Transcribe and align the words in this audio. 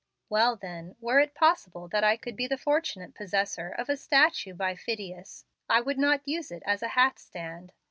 "Well, 0.29 0.55
then, 0.55 0.95
were 0.99 1.19
it 1.19 1.35
possible 1.35 1.87
that 1.89 2.03
I 2.03 2.17
could 2.17 2.35
be 2.35 2.47
the 2.47 2.57
fortunate 2.57 3.13
possessor 3.13 3.69
of 3.69 3.87
a 3.87 3.95
statue 3.95 4.55
by 4.55 4.73
Phidias, 4.73 5.45
I 5.69 5.81
would 5.81 5.99
not 5.99 6.27
use 6.27 6.49
it 6.49 6.63
as 6.65 6.81
a 6.81 6.87
hat 6.97 7.19
stand. 7.19 7.71